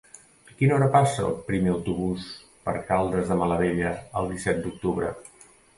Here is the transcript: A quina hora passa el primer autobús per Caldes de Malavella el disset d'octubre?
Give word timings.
A 0.51 0.53
quina 0.61 0.73
hora 0.77 0.87
passa 0.95 1.21
el 1.27 1.35
primer 1.51 1.73
autobús 1.75 2.25
per 2.65 2.75
Caldes 2.91 3.31
de 3.33 3.41
Malavella 3.45 3.95
el 4.23 4.35
disset 4.35 4.63
d'octubre? 4.67 5.19